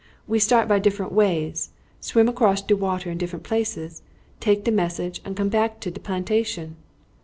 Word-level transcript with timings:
We 0.27 0.39
start 0.39 0.67
by 0.67 0.79
different 0.79 1.11
ways, 1.11 1.69
swim 1.99 2.27
across 2.27 2.63
de 2.63 2.75
water 2.75 3.11
in 3.11 3.19
different 3.19 3.43
places, 3.45 4.01
take 4.39 4.63
de 4.63 4.71
message, 4.71 5.21
and 5.23 5.37
come 5.37 5.49
back 5.49 5.79
to 5.81 5.91
de 5.91 5.99
plantation." 5.99 6.75